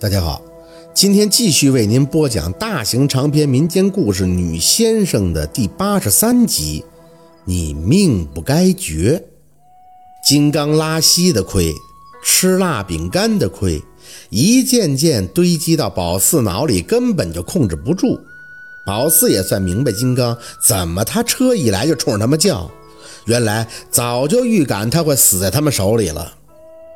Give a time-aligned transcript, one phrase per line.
[0.00, 0.40] 大家好，
[0.94, 6.82] 今天继续为您播讲大型长篇民间故事《女先生》的第八十三集。
[7.44, 9.22] 你命不该绝，
[10.24, 11.74] 金刚拉稀的亏，
[12.24, 13.82] 吃辣饼干的亏，
[14.30, 18.18] 一件件堆积到宝四脑里，根本就控制不住。
[18.86, 20.34] 宝四也算明白金刚
[20.66, 22.70] 怎么他车一来就冲着他们叫，
[23.26, 26.32] 原来早就预感他会死在他们手里了。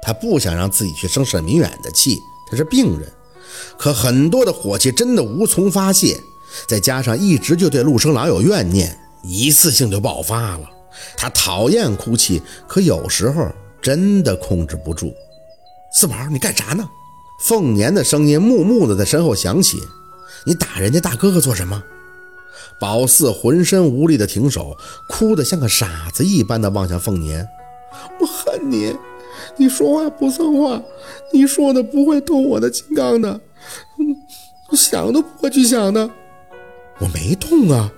[0.01, 2.17] 他不想让自己去生沈明远的气。
[2.51, 3.11] 他是病人，
[3.79, 6.21] 可很多的火气真的无从发泄，
[6.67, 10.71] 再加上一直就对陆生郎有怨念，一次性就爆发了。
[11.17, 13.49] 他讨厌哭泣，可有时候
[13.83, 15.13] 真的控制不住。
[15.93, 16.89] 四宝，你干啥呢？
[17.41, 19.83] 凤年的声音木木的在身后响起
[20.47, 21.83] ：“你打人家大哥哥做什么？”
[22.81, 24.77] 宝四浑身无力的停手，
[25.09, 27.47] 哭得像个傻子一般的望向凤年
[28.21, 28.97] ：“我恨你。”
[29.57, 30.83] 你说话不算话，
[31.33, 33.41] 你说的不会动我的金刚的，
[34.71, 36.09] 我想都不会去想的。
[36.99, 37.93] 我没动啊！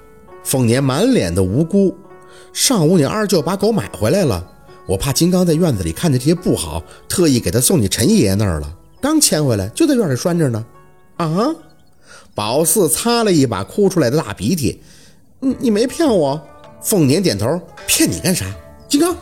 [0.44, 1.94] 凤年满脸的无辜。
[2.52, 4.46] 上午你二舅把狗买回来了，
[4.86, 8.72] 我怕金刚在院子里看见这些不好，特意给他送你陈爷爷那儿了。
[9.00, 10.64] 刚牵回来就在院里拴着呢。
[11.16, 11.54] 啊！
[12.34, 14.82] 宝四擦了一把哭出来的大鼻涕。
[15.40, 16.40] 你你没骗我？
[16.82, 17.60] 凤年点头。
[17.86, 18.46] 骗你干啥？
[18.88, 19.16] 金刚。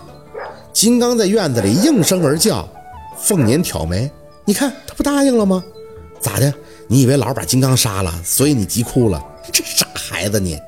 [0.74, 2.68] 金刚在院子里应声而叫，
[3.16, 4.10] 凤年挑眉，
[4.44, 5.62] 你看他不答应了吗？
[6.20, 6.52] 咋的？
[6.88, 9.24] 你以为老把金刚杀了，所以你急哭了？
[9.52, 10.58] 这傻孩子你！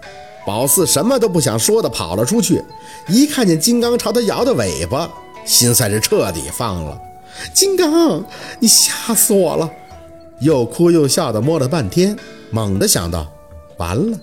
[0.47, 2.63] 宝四什么都不想说的跑了出去，
[3.09, 5.11] 一看见金刚朝他摇的尾巴，
[5.45, 6.97] 心算是彻底放了。
[7.53, 8.25] 金刚，
[8.61, 9.69] 你吓死我了！
[10.39, 12.17] 又哭又笑的摸了半天，
[12.51, 13.27] 猛地想到，
[13.77, 14.17] 完了，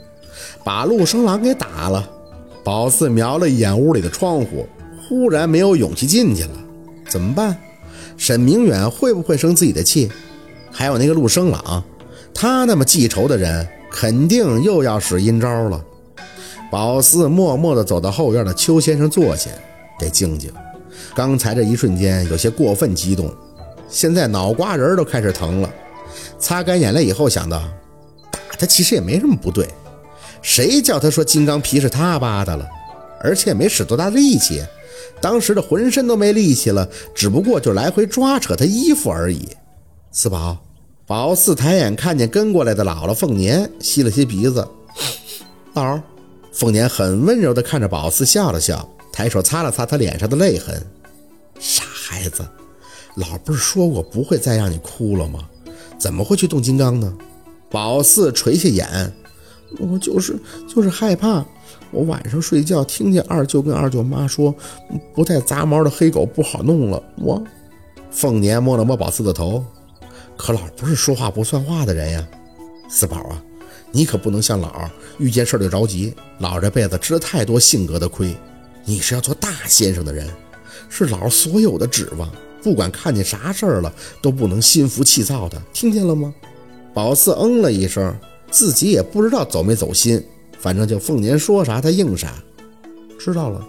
[0.63, 2.09] 把陆生郎给打了。
[2.63, 4.65] 宝四瞄了一眼屋里的窗户。
[5.13, 6.49] 忽然没有勇气进去了，
[7.07, 7.55] 怎么办？
[8.17, 10.11] 沈明远会不会生自己的气？
[10.71, 11.83] 还有那个陆生朗，
[12.33, 15.79] 他那么记仇的人，肯定又要使阴招了。
[16.71, 19.51] 宝四默默地走到后院的邱先生坐下，
[19.99, 20.51] 得静静。
[21.13, 23.31] 刚才这一瞬间有些过分激动，
[23.87, 25.71] 现在脑瓜仁都开始疼了。
[26.39, 27.59] 擦干眼泪以后，想到
[28.31, 29.69] 打他其实也没什么不对，
[30.41, 32.67] 谁叫他说金刚皮是他扒的了，
[33.21, 34.63] 而且也没使多大力气。
[35.23, 39.47] 当时的浑身都没力气了，只不过就来回抓扯他衣服而已。
[40.11, 40.57] 四宝，
[41.07, 44.67] 宝四抬眼看见跟过来的姥姥凤年，吸了吸鼻子。
[45.75, 46.01] 姥，
[46.51, 50.85] 凤年很温柔地看着宝四，笑了笑，抬手擦了擦他脸上的泪痕。
[51.57, 52.45] 傻孩子，
[53.15, 55.39] 老不是说过不会再让你哭了吗？
[55.97, 57.13] 怎么会去动金刚呢？
[57.71, 59.13] 宝四垂下眼，
[59.79, 61.45] 我就是就是害怕。
[61.91, 64.53] 我晚上睡觉听见二舅跟二舅妈说，
[65.13, 67.01] 不带杂毛的黑狗不好弄了。
[67.17, 67.41] 我，
[68.11, 69.63] 凤年摸了摸宝四的头，
[70.35, 72.27] 可老不是说话不算话的人呀。
[72.89, 73.43] 四宝啊，
[73.91, 76.13] 你可不能像老遇见事儿就着急。
[76.39, 78.35] 老这辈子吃了太多性格的亏，
[78.85, 80.27] 你是要做大先生的人，
[80.89, 82.29] 是老所有的指望。
[82.61, 86.33] 不管看见啥事儿了，都不能心浮气躁的，听见了吗？
[86.93, 88.15] 宝四嗯了一声，
[88.51, 90.23] 自己也不知道走没走心。
[90.63, 92.41] 反正就凤年说啥他应啥，
[93.19, 93.67] 知道了。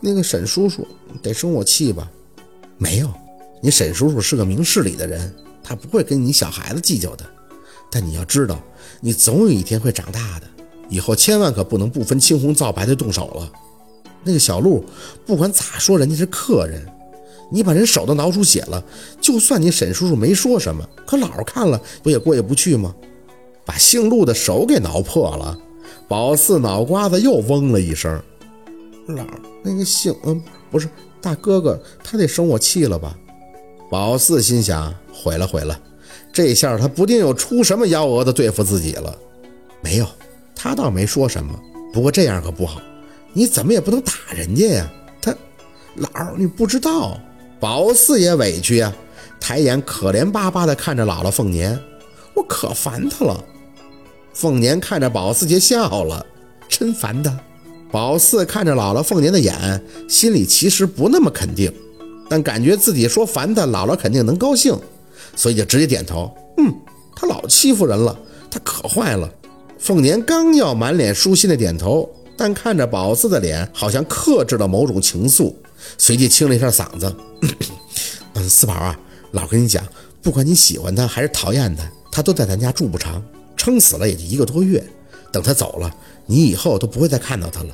[0.00, 0.88] 那个沈叔叔
[1.22, 2.10] 得生我气吧？
[2.78, 3.10] 没有，
[3.60, 5.30] 你沈叔叔是个明事理的人，
[5.62, 7.24] 他不会跟你小孩子计较的。
[7.90, 8.58] 但你要知道，
[9.02, 10.46] 你总有一天会长大的，
[10.88, 13.52] 以后千万可不能不分青红皂白的动手了。
[14.24, 14.82] 那个小陆，
[15.26, 16.82] 不管咋说，人家是客人，
[17.50, 18.82] 你把人手都挠出血了，
[19.20, 22.94] 就算你沈叔叔没说什么，可老看了不也过意不去吗？
[23.66, 25.58] 把姓陆的手给挠破了。
[26.12, 28.22] 宝四脑瓜子又嗡了一声，
[29.06, 29.24] 老
[29.62, 30.38] 那个姓嗯
[30.70, 30.86] 不是
[31.22, 33.16] 大哥哥，他得生我气了吧？
[33.90, 35.80] 宝四心想，毁了毁了，
[36.30, 39.16] 这下他不定又出什么幺蛾子对付自己了。
[39.80, 40.06] 没有，
[40.54, 41.58] 他倒没说什么，
[41.94, 42.82] 不过这样可不好，
[43.32, 44.92] 你怎么也不能打人家呀？
[45.18, 45.34] 他
[45.94, 47.18] 老你不知道，
[47.58, 48.92] 宝四也委屈呀，
[49.40, 51.80] 抬眼可怜巴巴地看着姥姥凤年，
[52.34, 53.42] 我可烦他了。
[54.34, 56.24] 凤年看着宝四，就笑了，
[56.68, 57.38] 真烦他。
[57.90, 61.72] 宝四看着姥姥凤年的眼，心里其实不那么肯定，
[62.28, 64.74] 但感觉自己说烦他，姥姥肯定能高兴，
[65.36, 66.34] 所以就直接点头。
[66.56, 66.74] 嗯，
[67.14, 68.18] 他老欺负人了，
[68.50, 69.30] 他可坏了。
[69.78, 75.52] 凤年刚要满脸舒心的点头，但看着宝四的脸，好像克制了某种情愫，
[75.98, 77.14] 随即清了一下嗓子
[78.32, 78.98] ：“嗯，四宝啊，
[79.32, 79.84] 老跟你讲，
[80.22, 83.22] 不管你喜欢他还是讨厌他，他都在咱家住不长。”
[83.62, 84.82] 撑死了也就一个多月，
[85.30, 85.88] 等他走了，
[86.26, 87.68] 你以后都不会再看到他了。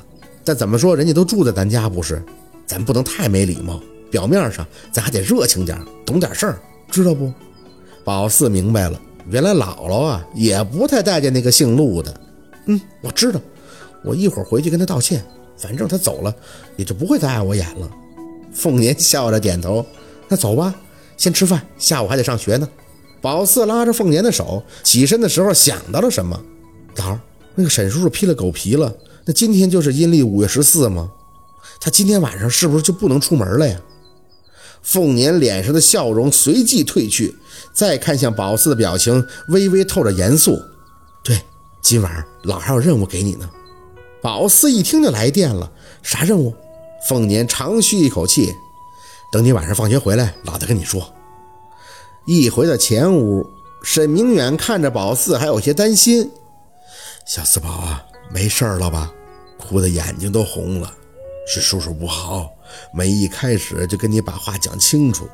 [0.45, 2.23] 但怎么说，人家都住在咱家不是？
[2.67, 3.81] 咱不能太没礼貌。
[4.11, 5.75] 表面上咱还得热情点，
[6.05, 7.33] 懂点事儿，知道不？
[8.03, 9.01] 宝四明白了，
[9.31, 12.21] 原来姥姥啊也不太待见那个姓陆的。
[12.67, 13.41] 嗯，我知道，
[14.03, 15.25] 我一会儿回去跟他道歉。
[15.57, 16.31] 反正他走了，
[16.75, 17.89] 也就不会再碍我眼了。
[18.53, 19.83] 凤年笑着点头，
[20.27, 20.75] 那走吧，
[21.17, 22.69] 先吃饭，下午还得上学呢。
[23.21, 26.39] 宝四拉着凤年的手，起身的时候想到了什么。
[26.95, 27.17] 老，
[27.55, 28.93] 那个沈叔叔披了狗皮了，
[29.25, 31.11] 那今天就是阴历五月十四吗？
[31.79, 33.79] 他今天晚上是不是就不能出门了呀？
[34.81, 37.35] 凤年脸上的笑容随即褪去，
[37.73, 40.57] 再看向宝四的表情微微透着严肃。
[41.23, 41.41] 对，
[41.81, 43.49] 今晚老还有任务给你呢。
[44.21, 45.71] 宝四一听就来电了，
[46.01, 46.53] 啥任务？
[47.07, 48.53] 凤年长吁一口气，
[49.31, 51.13] 等你晚上放学回来，老子跟你说。
[52.31, 53.43] 一回到前屋，
[53.81, 56.29] 沈明远看着宝四，还有些担心
[57.25, 59.11] ：“小四宝啊，没事了吧？
[59.57, 60.93] 哭的眼睛都红了，
[61.47, 62.47] 是叔叔不好，
[62.93, 65.27] 没一开始就跟你把话讲清楚。”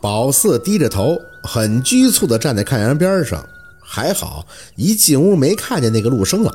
[0.00, 3.44] 宝四低着头，很拘促地站在看阳边上，
[3.82, 6.52] 还好一进屋没看见那个陆生冷。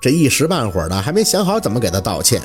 [0.00, 2.40] 这一时半会儿的还没想好怎么给他道歉，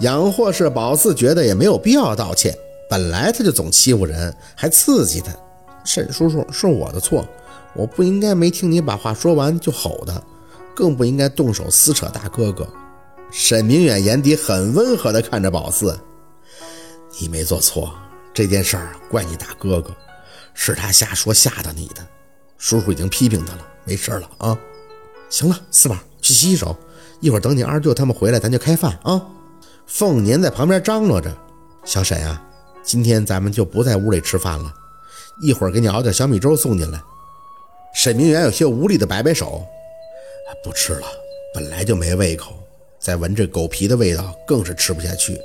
[0.00, 2.54] 养或是宝四觉得也没有必要道歉，
[2.90, 5.34] 本来他就总欺负人，还刺激他。
[5.84, 7.26] 沈叔叔是我的错，
[7.74, 10.20] 我不应该没听你把话说完就吼他，
[10.74, 12.68] 更不应该动手撕扯大哥哥。
[13.30, 15.98] 沈明远眼底很温和地看着宝四，
[17.18, 17.94] 你没做错，
[18.34, 19.94] 这件事儿怪你大哥哥，
[20.54, 22.06] 是他瞎说吓到你的，
[22.58, 24.58] 叔叔已经批评他了，没事了啊。
[25.28, 25.96] 行了，四宝。
[26.22, 26.76] 去洗洗手，
[27.20, 29.26] 一会儿等你二舅他们回来，咱就开饭啊！
[29.86, 31.34] 凤年在旁边张罗着
[31.82, 32.38] ：“小沈啊，
[32.82, 34.70] 今天咱们就不在屋里吃饭了，
[35.40, 37.00] 一会儿给你熬点小米粥送进来。”
[37.94, 39.64] 沈明远有些无力的摆摆手
[40.62, 41.06] ：“不吃了，
[41.54, 42.54] 本来就没胃口，
[42.98, 45.40] 再闻这狗皮的味道更是吃不下去。”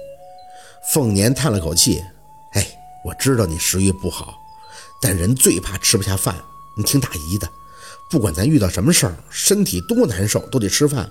[0.91, 2.03] 凤年叹了口气
[2.53, 2.65] ：“哎，
[3.03, 4.35] 我知道你食欲不好，
[5.01, 6.35] 但人最怕吃不下饭。
[6.77, 7.49] 你听大姨的。”
[8.07, 11.09] 不管咱遇到什么事儿，身体多难受，都得吃饭，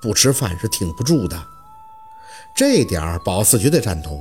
[0.00, 1.38] 不吃饭是挺不住的。
[2.56, 4.18] 这点儿宝四绝对赞同。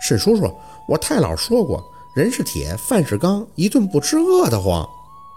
[0.00, 0.52] 沈叔叔，
[0.88, 1.80] 我太姥说过，
[2.12, 4.86] 人是铁，饭是钢，一顿不吃饿得慌。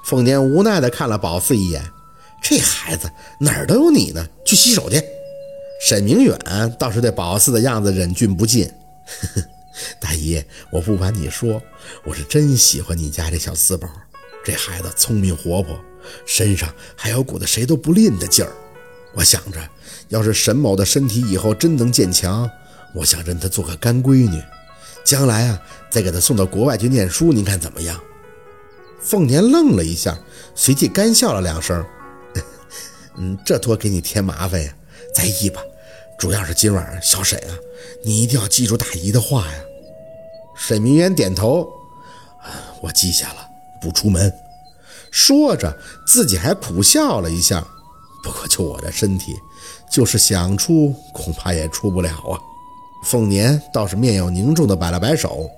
[0.05, 1.83] 凤年无奈地看了宝四一眼，
[2.41, 3.09] 这孩子
[3.39, 5.01] 哪儿都有你呢，去洗手去。
[5.87, 6.37] 沈明远
[6.79, 8.65] 倒是对宝四的样子忍俊不禁。
[8.65, 9.47] 呵呵，
[9.99, 11.61] 大姨，我不瞒你说，
[12.03, 13.87] 我是真喜欢你家这小四宝，
[14.43, 15.79] 这孩子聪明活泼。
[16.25, 18.51] 身上还有股子谁都不吝的劲儿，
[19.13, 19.59] 我想着，
[20.09, 22.49] 要是沈某的身体以后真能渐强，
[22.95, 24.41] 我想认他做个干闺女，
[25.03, 25.59] 将来啊
[25.89, 27.99] 再给他送到国外去念书，您看怎么样？
[29.01, 30.17] 凤年愣了一下，
[30.55, 31.85] 随即干笑了两声，
[33.17, 34.73] 嗯，这多给你添麻烦呀，
[35.13, 35.61] 在意吧？
[36.17, 37.51] 主要是今晚小沈啊，
[38.05, 39.53] 你一定要记住大姨的话呀。
[40.55, 41.67] 沈明远点头，
[42.81, 43.45] 我记下了，
[43.81, 44.33] 不出门。
[45.11, 45.77] 说着，
[46.07, 47.67] 自己还苦笑了一下。
[48.23, 49.35] 不过就我这身体，
[49.91, 52.39] 就是想出，恐怕也出不了啊。
[53.03, 55.49] 凤年倒是面有凝重的摆了摆手：“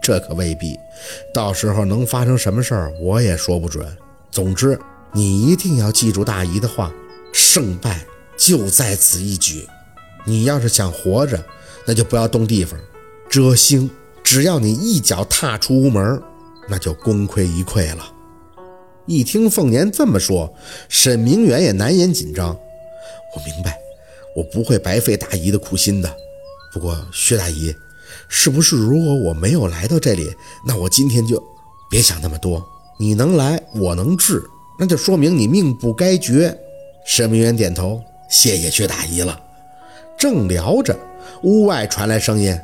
[0.00, 0.78] 这可未必，
[1.32, 3.86] 到时候能发生什么事儿，我也说不准。
[4.30, 4.78] 总之，
[5.12, 6.90] 你一定要记住大姨的话，
[7.32, 8.00] 胜败
[8.36, 9.68] 就在此一举。
[10.24, 11.42] 你要是想活着，
[11.86, 12.78] 那就不要动地方。
[13.28, 13.90] 遮星，
[14.22, 16.20] 只要你一脚踏出屋门，
[16.68, 18.12] 那就功亏一篑了。”
[19.04, 20.54] 一听凤年这么说，
[20.88, 22.56] 沈明远也难掩紧张。
[23.34, 23.76] 我明白，
[24.36, 26.16] 我不会白费大姨的苦心的。
[26.72, 27.74] 不过薛大姨，
[28.28, 30.34] 是不是如果我没有来到这里，
[30.66, 31.42] 那我今天就……
[31.90, 32.66] 别想那么多。
[32.98, 34.42] 你能来，我能治，
[34.78, 36.56] 那就说明你命不该绝。
[37.04, 38.00] 沈明远点头，
[38.30, 39.38] 谢谢薛大姨了。
[40.16, 40.96] 正聊着，
[41.42, 42.58] 屋外传来声音：“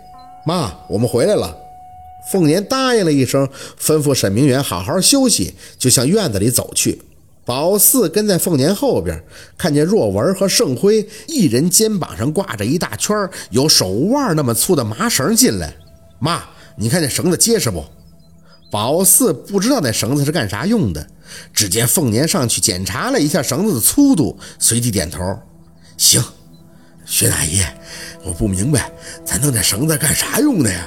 [0.47, 1.55] 妈，我们回来了。”
[2.31, 3.49] 凤年答应了一声，
[3.81, 7.03] 吩咐沈明远好好休息，就向院子里走去。
[7.49, 9.25] 宝四跟在凤年后边，
[9.57, 13.17] 看见若文和盛辉一人肩膀上挂着一大圈
[13.49, 15.75] 有手腕那么粗的麻绳进来。
[16.19, 16.43] 妈，
[16.77, 17.83] 你看这绳子结实不？
[18.71, 21.07] 宝四不知道那绳子是干啥用的，
[21.55, 25.19] 只见凤年上去检查了一下绳子的粗度，随即点头
[25.97, 26.23] ：“行。”
[27.07, 27.65] 薛大爷，
[28.25, 28.93] 我不明白，
[29.25, 30.87] 咱弄这绳子干啥用的呀？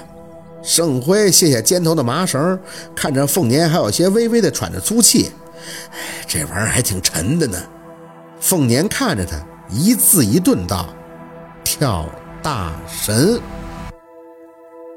[0.62, 2.60] 盛辉卸下肩头的麻绳，
[2.96, 5.32] 看着凤年，还有些微微的喘着粗气。
[6.27, 7.62] 这玩意儿还挺沉的呢。
[8.39, 9.38] 凤年看着他，
[9.70, 10.89] 一字一顿道
[11.63, 12.10] ：“跳
[12.41, 13.39] 大神。”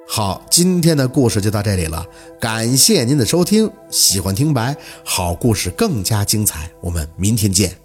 [0.06, 2.06] 好，今天的故事就到这里了，
[2.40, 3.70] 感谢您的收听。
[3.90, 7.83] 喜欢听白，好故事更加精彩，我们明天见。